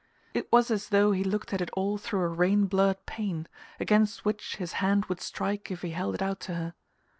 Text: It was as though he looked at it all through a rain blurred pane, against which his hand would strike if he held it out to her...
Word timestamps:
It 0.33 0.51
was 0.51 0.71
as 0.71 0.89
though 0.89 1.11
he 1.11 1.23
looked 1.23 1.53
at 1.53 1.61
it 1.61 1.69
all 1.73 1.99
through 1.99 2.21
a 2.23 2.27
rain 2.27 2.65
blurred 2.65 3.05
pane, 3.05 3.47
against 3.79 4.25
which 4.25 4.55
his 4.55 4.73
hand 4.81 5.05
would 5.05 5.21
strike 5.21 5.69
if 5.69 5.83
he 5.83 5.91
held 5.91 6.15
it 6.15 6.23
out 6.23 6.39
to 6.39 6.55
her... 6.55 6.73